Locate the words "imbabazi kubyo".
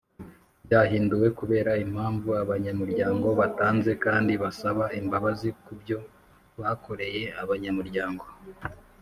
4.99-5.97